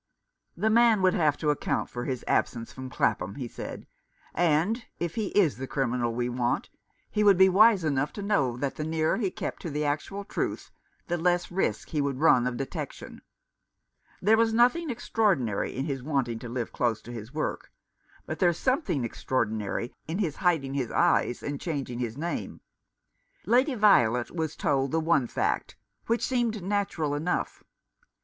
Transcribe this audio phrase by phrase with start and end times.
[0.57, 3.85] "The man would have to account for his absence from Clapham," he said,"
[4.33, 6.71] and, if he is the criminal we want,
[7.11, 10.23] he would be wise enough to know that the nearer he kept to the actual
[10.23, 10.71] truth
[11.07, 13.21] the less risk he would run of detection.
[14.23, 17.71] There was nothing extraordinary in his wanting to live close to his work,
[18.25, 22.61] but there's something extraordinary in his hiding his eyes, and changing his name.
[23.45, 25.75] Lady Violet was told the one fact—
[26.07, 27.63] which seemed natural enough.